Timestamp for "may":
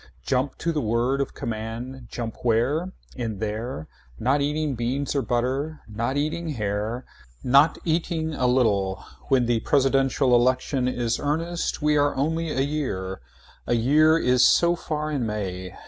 15.27-15.75